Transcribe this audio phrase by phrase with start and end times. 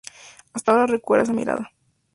[0.53, 1.71] Hasta ahora recuerda esa mirada.